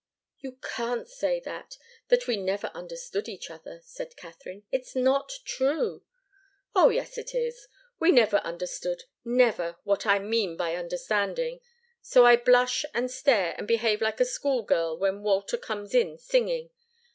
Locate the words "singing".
16.17-16.71